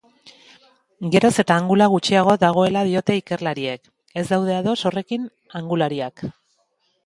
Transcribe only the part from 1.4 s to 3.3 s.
eta angula gutxiago dagoela diote